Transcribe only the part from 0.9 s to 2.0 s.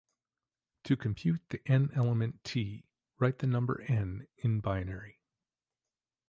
compute the "n"